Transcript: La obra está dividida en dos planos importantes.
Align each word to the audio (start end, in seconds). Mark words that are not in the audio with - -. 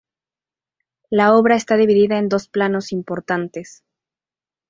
La 1.11 1.35
obra 1.35 1.55
está 1.55 1.77
dividida 1.77 2.17
en 2.17 2.27
dos 2.27 2.47
planos 2.47 2.91
importantes. 2.91 3.83